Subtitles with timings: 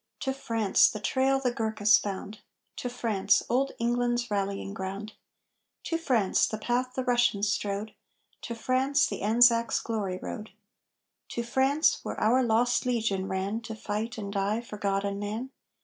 [0.21, 2.39] To France the trail the Gurkhas found!
[2.77, 5.13] To France old England's rallying ground!
[5.83, 7.93] To France the path the Russians strode!
[8.41, 10.49] To France the Anzac's glory road!
[11.29, 15.51] To France where our Lost Legion ran To fight and die for God and man!